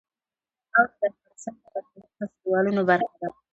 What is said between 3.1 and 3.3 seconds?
ده.